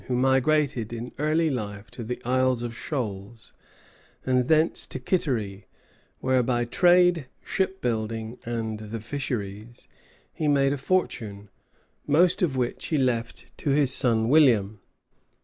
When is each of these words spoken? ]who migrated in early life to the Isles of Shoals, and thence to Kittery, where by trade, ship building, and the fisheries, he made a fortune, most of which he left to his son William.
]who 0.05 0.15
migrated 0.15 0.91
in 0.91 1.11
early 1.19 1.51
life 1.51 1.91
to 1.91 2.03
the 2.03 2.19
Isles 2.25 2.63
of 2.63 2.75
Shoals, 2.75 3.53
and 4.25 4.47
thence 4.47 4.87
to 4.87 4.97
Kittery, 4.97 5.67
where 6.21 6.41
by 6.41 6.65
trade, 6.65 7.27
ship 7.45 7.81
building, 7.81 8.39
and 8.43 8.79
the 8.79 8.99
fisheries, 8.99 9.87
he 10.33 10.47
made 10.47 10.73
a 10.73 10.77
fortune, 10.79 11.49
most 12.07 12.41
of 12.41 12.57
which 12.57 12.87
he 12.87 12.97
left 12.97 13.45
to 13.59 13.69
his 13.69 13.93
son 13.93 14.27
William. 14.27 14.79